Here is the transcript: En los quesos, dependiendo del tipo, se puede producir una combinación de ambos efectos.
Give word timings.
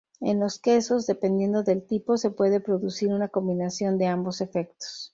En 0.19 0.39
los 0.39 0.57
quesos, 0.57 1.05
dependiendo 1.05 1.61
del 1.61 1.85
tipo, 1.85 2.17
se 2.17 2.31
puede 2.31 2.59
producir 2.59 3.13
una 3.13 3.27
combinación 3.27 3.99
de 3.99 4.07
ambos 4.07 4.41
efectos. 4.41 5.09